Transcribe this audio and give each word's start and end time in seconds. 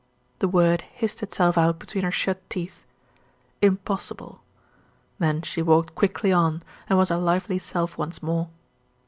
The 0.39 0.47
word 0.47 0.81
hissed 0.81 1.21
itself 1.21 1.59
out 1.59 1.77
between 1.77 2.03
her 2.03 2.09
shut 2.09 2.41
teeth 2.49 2.85
"impossible." 3.61 4.41
Then 5.19 5.43
she 5.43 5.61
walked 5.61 5.93
quickly 5.93 6.31
on, 6.33 6.63
and 6.89 6.97
was 6.97 7.09
her 7.09 7.17
lively 7.17 7.59
self 7.59 7.99
once 7.99 8.23
more. 8.23 8.49